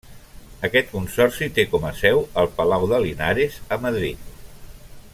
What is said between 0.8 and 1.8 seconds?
consorci té